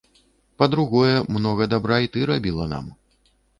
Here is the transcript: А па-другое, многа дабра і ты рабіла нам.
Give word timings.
А 0.01 0.55
па-другое, 0.63 1.11
многа 1.35 1.69
дабра 1.75 2.01
і 2.07 2.11
ты 2.17 2.27
рабіла 2.33 2.69
нам. 2.75 2.91